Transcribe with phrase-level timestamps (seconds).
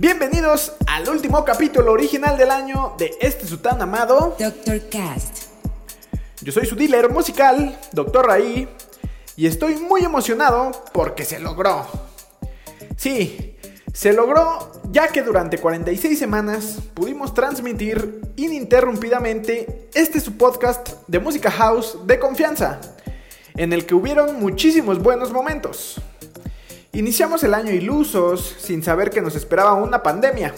[0.00, 4.36] Bienvenidos al último capítulo original del año de este su tan amado.
[4.38, 4.88] Dr.
[4.88, 5.46] Cast.
[6.40, 8.24] Yo soy su dealer musical, Dr.
[8.24, 8.68] Raí,
[9.34, 11.84] y estoy muy emocionado porque se logró.
[12.96, 13.56] Sí,
[13.92, 21.50] se logró ya que durante 46 semanas pudimos transmitir ininterrumpidamente este su podcast de música
[21.50, 22.80] house de confianza,
[23.56, 26.00] en el que hubieron muchísimos buenos momentos.
[26.92, 30.54] Iniciamos el año ilusos, sin saber que nos esperaba una pandemia,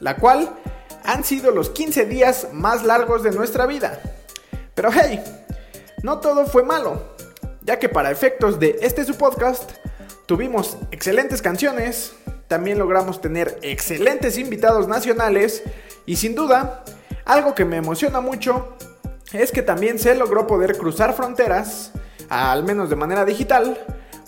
[0.00, 0.50] la cual
[1.04, 4.00] han sido los 15 días más largos de nuestra vida.
[4.74, 5.22] Pero hey,
[6.02, 7.14] no todo fue malo,
[7.60, 9.70] ya que para efectos de este su podcast,
[10.24, 12.14] tuvimos excelentes canciones,
[12.48, 15.62] también logramos tener excelentes invitados nacionales
[16.06, 16.84] y sin duda,
[17.26, 18.76] algo que me emociona mucho
[19.32, 21.92] es que también se logró poder cruzar fronteras,
[22.30, 23.78] al menos de manera digital,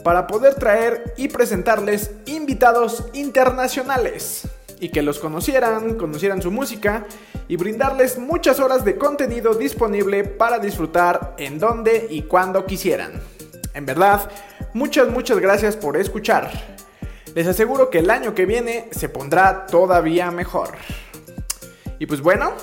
[0.09, 4.49] para poder traer y presentarles invitados internacionales
[4.81, 7.05] y que los conocieran, conocieran su música
[7.47, 13.21] y brindarles muchas horas de contenido disponible para disfrutar en donde y cuando quisieran.
[13.75, 14.31] En verdad,
[14.73, 16.51] muchas, muchas gracias por escuchar.
[17.35, 20.71] Les aseguro que el año que viene se pondrá todavía mejor.
[21.99, 22.55] Y pues bueno,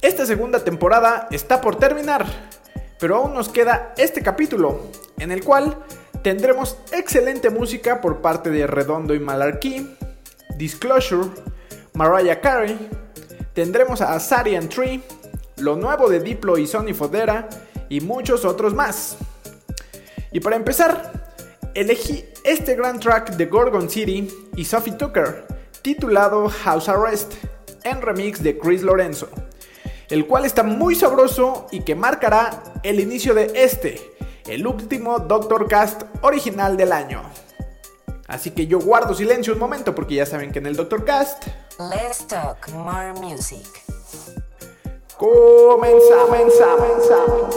[0.00, 2.24] esta segunda temporada está por terminar,
[3.00, 5.76] pero aún nos queda este capítulo, en el cual
[6.22, 9.96] tendremos excelente música por parte de Redondo y Malarkey,
[10.56, 11.28] Disclosure,
[11.94, 12.88] Mariah Carey,
[13.54, 15.02] tendremos a Sarian Tree,
[15.56, 17.48] lo nuevo de Diplo y Sony Fodera
[17.88, 19.16] y muchos otros más.
[20.30, 21.12] Y para empezar,
[21.74, 25.44] elegí este gran track de Gorgon City y Sophie Tucker,
[25.82, 27.34] titulado House Arrest,
[27.84, 29.28] en remix de Chris Lorenzo,
[30.08, 34.11] el cual está muy sabroso y que marcará el inicio de este,
[34.46, 37.22] el último Doctor Cast original del año.
[38.26, 41.46] Así que yo guardo silencio un momento porque ya saben que en el Doctor Cast.
[41.78, 43.66] Let's talk more music.
[45.18, 47.52] Comenzamos, comenzamos.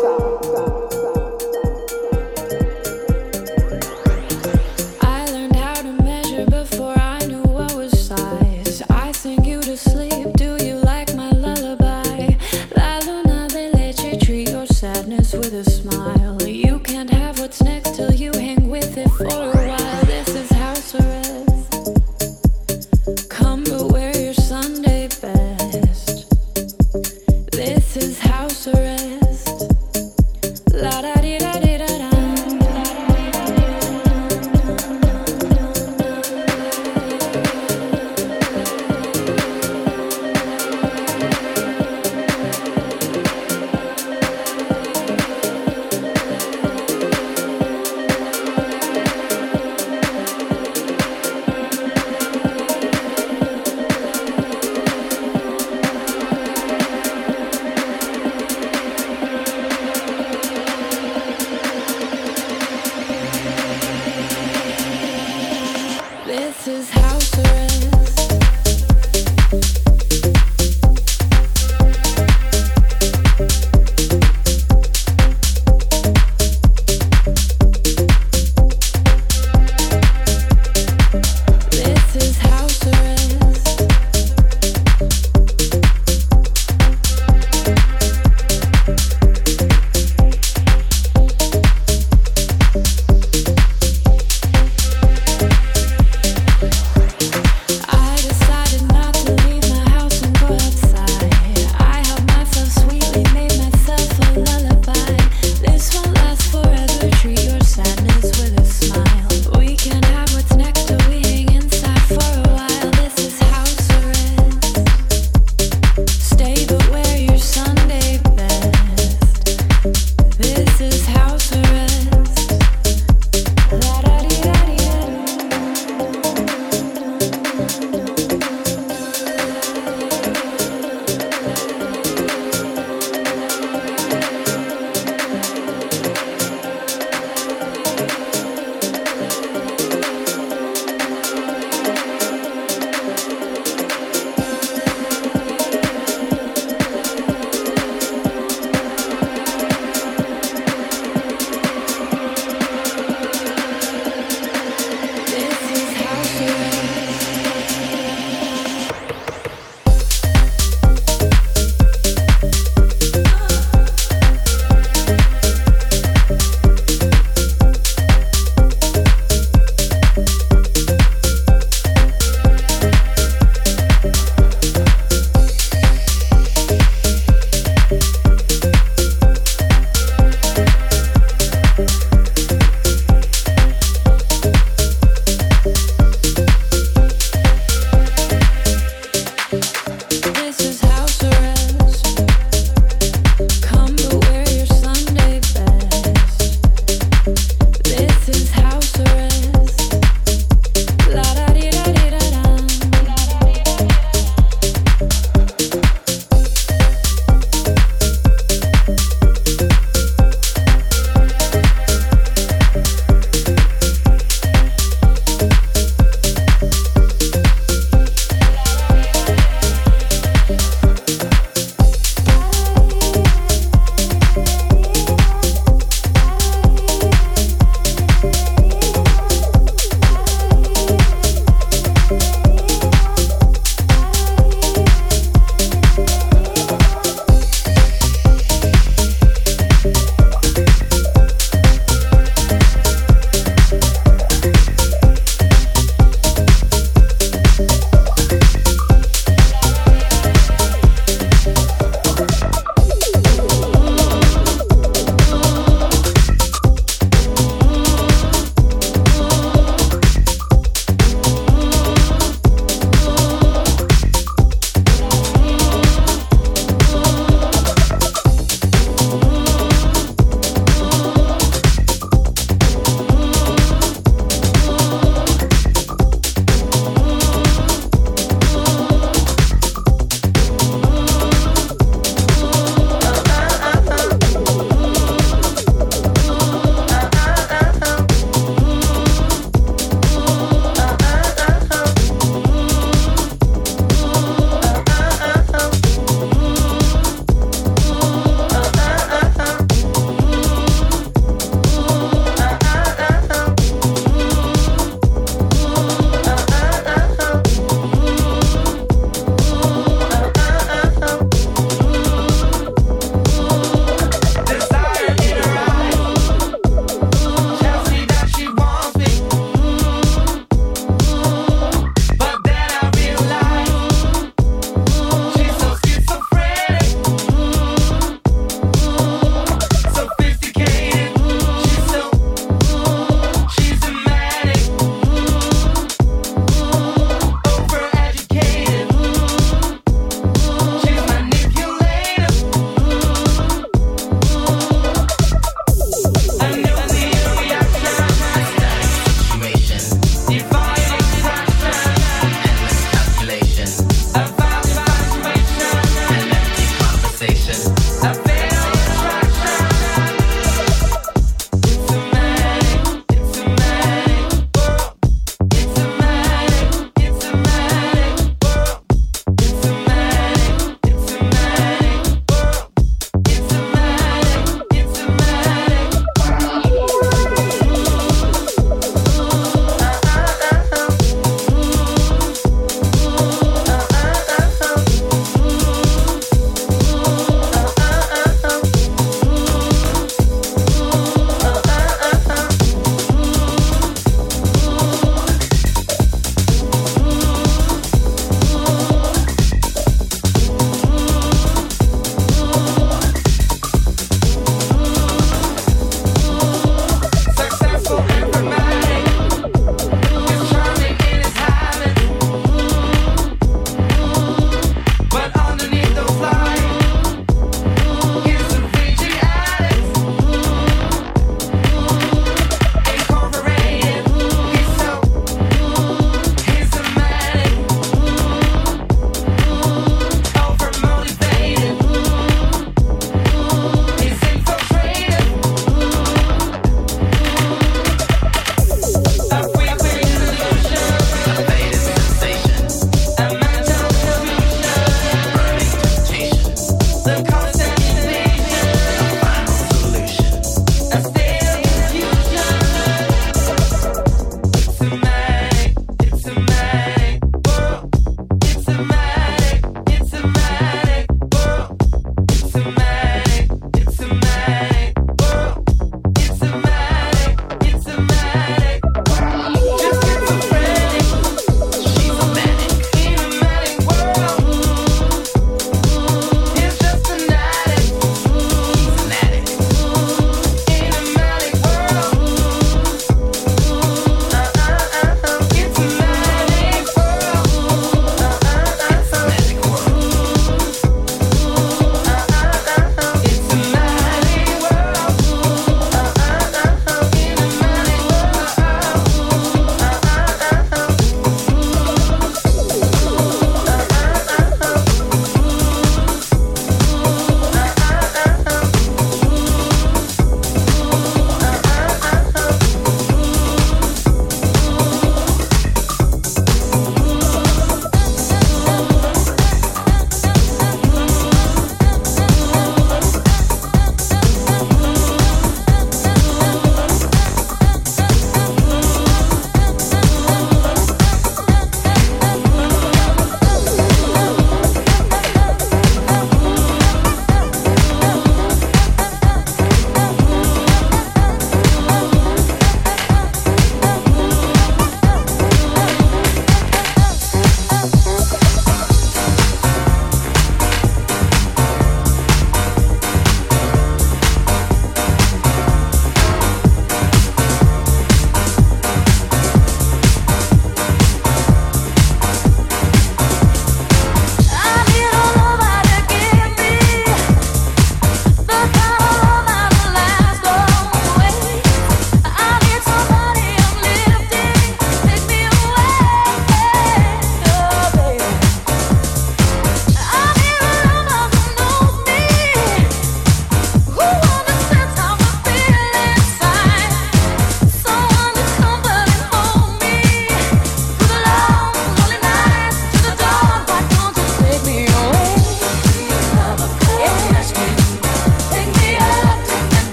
[0.55, 1.04] I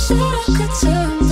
[0.00, 1.29] wish that I could turn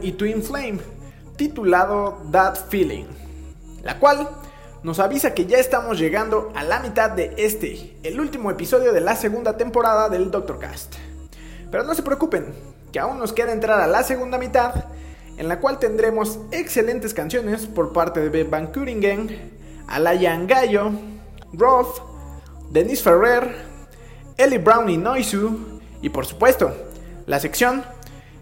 [0.00, 0.78] Y Twin Flame,
[1.36, 3.06] titulado That Feeling,
[3.82, 4.28] la cual
[4.84, 9.00] nos avisa que ya estamos llegando a la mitad de este, el último episodio de
[9.00, 10.94] la segunda temporada del Doctor Cast.
[11.68, 12.54] Pero no se preocupen,
[12.92, 14.84] que aún nos queda entrar a la segunda mitad,
[15.36, 19.52] en la cual tendremos excelentes canciones por parte de Beb Van Kuringen,
[19.88, 20.92] Alayan Gallo,
[21.52, 21.98] Rolf,
[22.70, 23.52] Denise Ferrer,
[24.36, 26.72] Ellie Brown y Noisu, y por supuesto,
[27.26, 27.84] la sección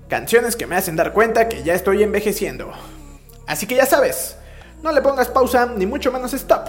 [0.09, 2.71] Canciones que me hacen dar cuenta que ya estoy envejeciendo.
[3.47, 4.37] Así que ya sabes,
[4.83, 6.69] no le pongas pausa ni mucho menos stop,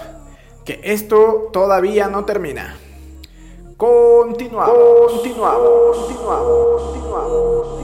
[0.64, 2.78] que esto todavía no termina.
[3.78, 5.12] Continuamos.
[5.12, 5.98] Continuamos.
[5.98, 6.84] Continuamos.
[6.84, 7.75] Continuamos.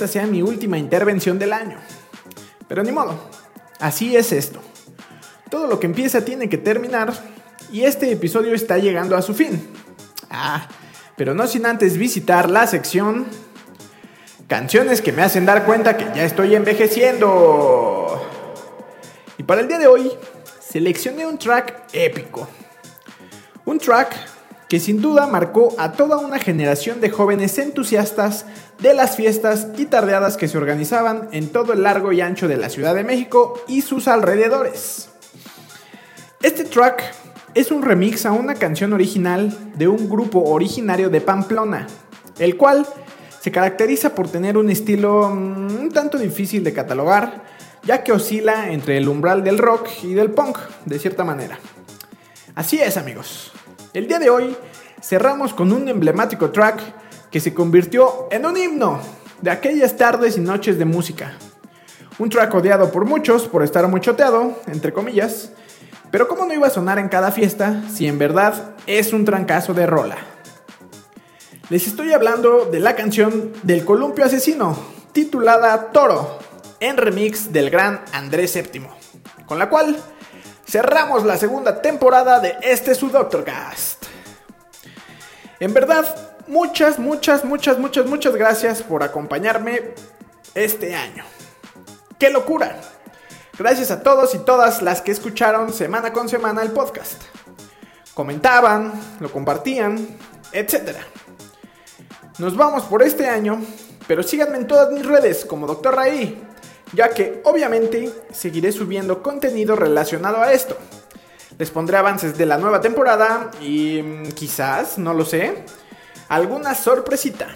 [0.00, 1.76] Esta sea mi última intervención del año.
[2.66, 3.20] Pero ni modo,
[3.78, 4.62] así es esto.
[5.50, 7.12] Todo lo que empieza tiene que terminar
[7.70, 9.68] y este episodio está llegando a su fin.
[10.30, 10.66] Ah,
[11.16, 13.26] pero no sin antes visitar la sección
[14.48, 18.20] Canciones que me hacen dar cuenta que ya estoy envejeciendo.
[19.38, 20.10] Y para el día de hoy,
[20.58, 22.48] seleccioné un track épico.
[23.64, 24.16] Un track
[24.70, 28.46] que sin duda marcó a toda una generación de jóvenes entusiastas
[28.78, 32.56] de las fiestas y tardeadas que se organizaban en todo el largo y ancho de
[32.56, 35.08] la Ciudad de México y sus alrededores.
[36.40, 37.02] Este track
[37.54, 41.88] es un remix a una canción original de un grupo originario de Pamplona,
[42.38, 42.86] el cual
[43.40, 47.42] se caracteriza por tener un estilo mm, un tanto difícil de catalogar,
[47.82, 51.58] ya que oscila entre el umbral del rock y del punk, de cierta manera.
[52.54, 53.52] Así es amigos,
[53.92, 54.56] el día de hoy
[55.02, 56.80] cerramos con un emblemático track
[57.30, 59.00] que se convirtió en un himno
[59.40, 61.32] de aquellas tardes y noches de música.
[62.18, 65.52] Un track odiado por muchos por estar muy choteado, entre comillas,
[66.10, 69.74] pero cómo no iba a sonar en cada fiesta si en verdad es un trancazo
[69.74, 70.18] de rola.
[71.68, 74.76] Les estoy hablando de la canción del columpio asesino,
[75.12, 76.38] titulada Toro,
[76.80, 78.86] en remix del gran Andrés VII,
[79.46, 79.96] con la cual
[80.70, 84.04] cerramos la segunda temporada de este su Doctor Cast.
[85.58, 86.06] En verdad,
[86.46, 89.94] muchas, muchas, muchas, muchas, muchas gracias por acompañarme
[90.54, 91.24] este año.
[92.18, 92.80] ¡Qué locura!
[93.58, 97.20] Gracias a todos y todas las que escucharon semana con semana el podcast.
[98.14, 100.06] Comentaban, lo compartían
[100.52, 100.96] etc.
[102.38, 103.60] Nos vamos por este año,
[104.06, 105.94] pero síganme en todas mis redes como Dr.
[105.94, 106.42] Raí,
[106.92, 110.76] ya que obviamente seguiré subiendo contenido relacionado a esto.
[111.58, 115.64] Les pondré avances de la nueva temporada y mm, quizás, no lo sé,
[116.28, 117.48] alguna sorpresita.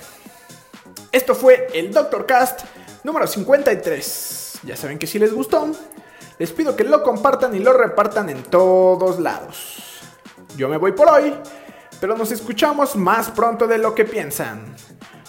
[1.11, 2.62] Esto fue el Doctor Cast
[3.03, 4.61] número 53.
[4.64, 5.70] Ya saben que si les gustó,
[6.39, 10.01] les pido que lo compartan y lo repartan en todos lados.
[10.57, 11.35] Yo me voy por hoy,
[12.01, 14.74] pero nos escuchamos más pronto de lo que piensan.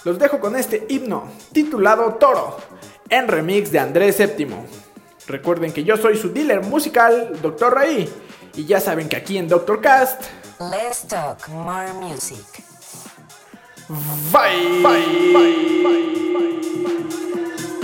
[0.03, 2.57] Los dejo con este himno titulado Toro,
[3.09, 4.47] en remix de Andrés VII.
[5.27, 7.73] Recuerden que yo soy su dealer musical, Dr.
[7.73, 8.09] Raí,
[8.55, 10.23] y ya saben que aquí en Doctor Cast,
[10.59, 12.63] Let's talk more music.
[14.31, 14.81] bye.
[14.81, 16.05] bye, bye, bye.
[16.83, 17.74] Vamos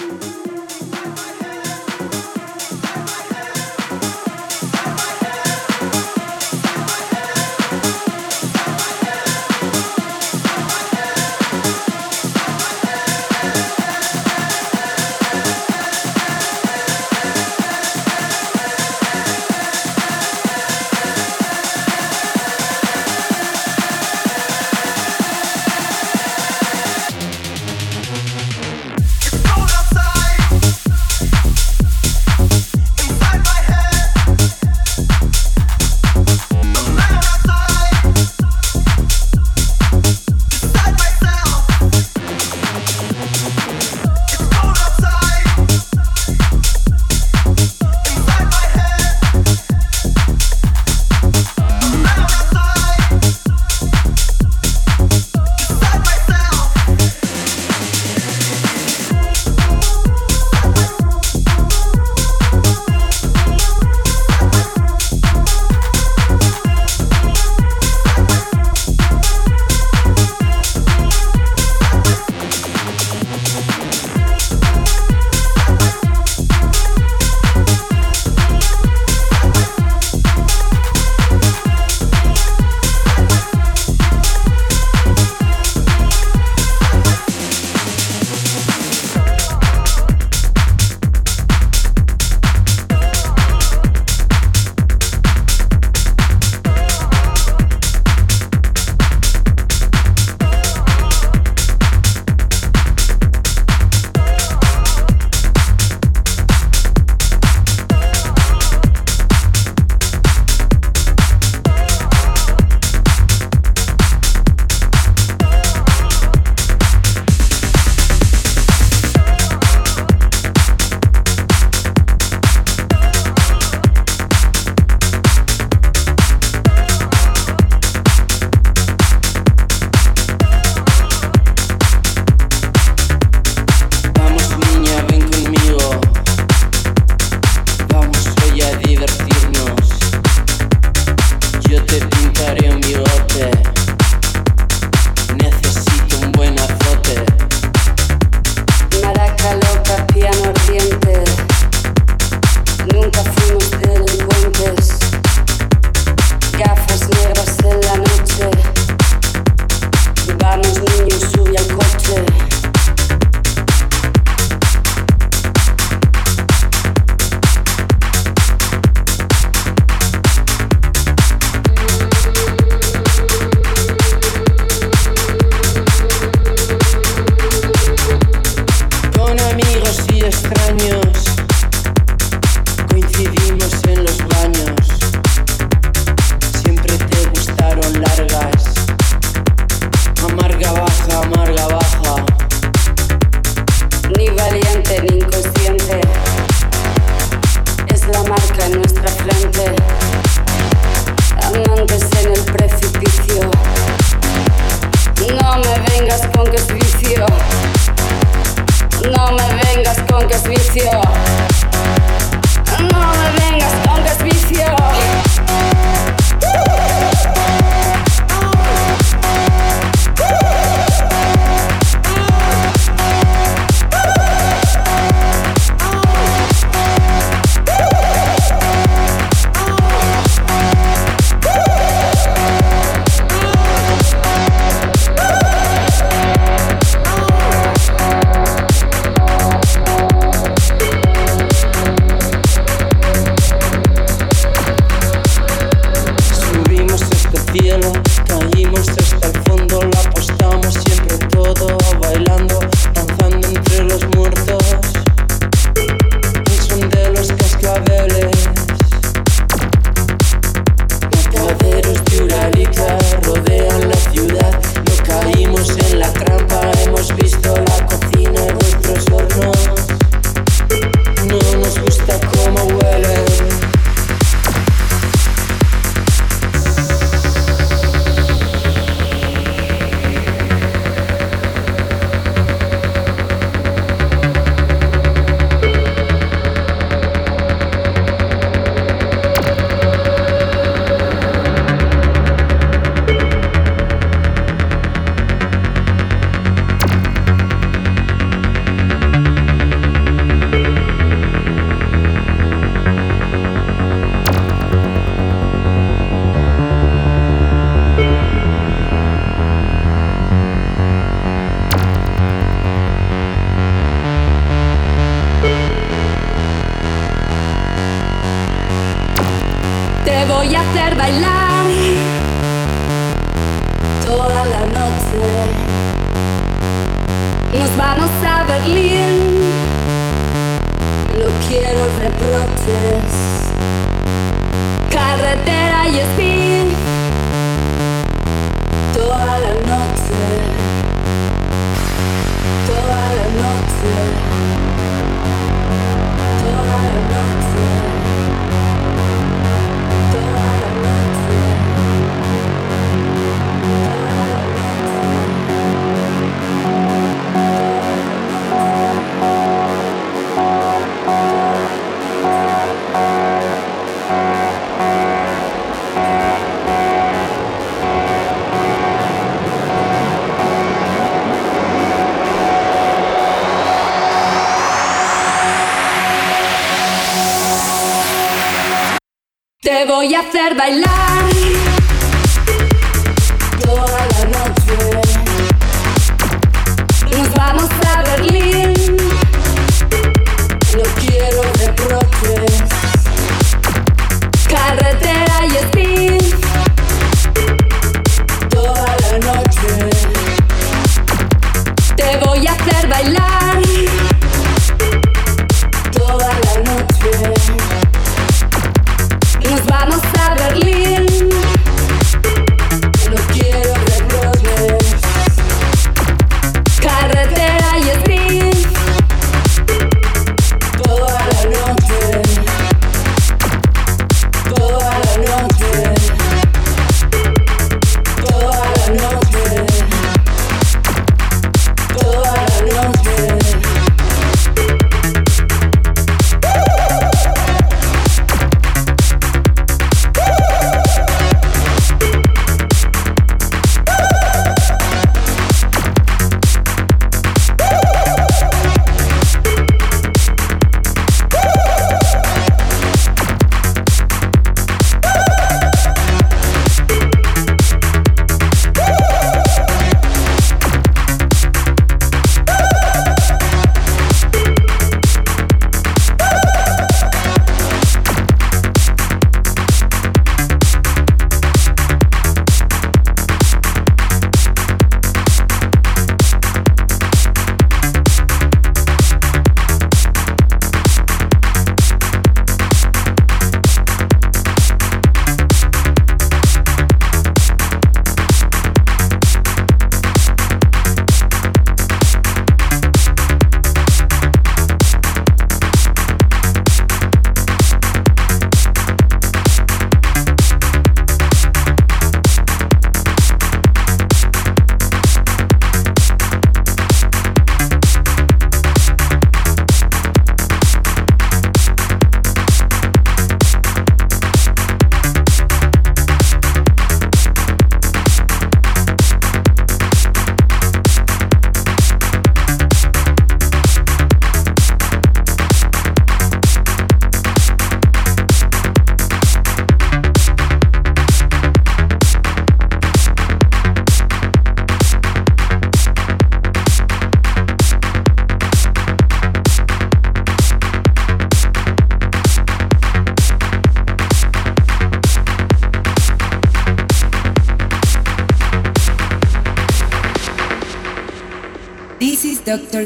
[380.32, 381.01] hacer bailar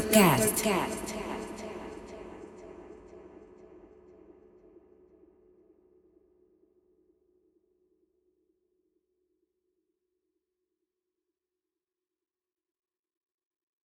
[0.00, 0.25] Cat.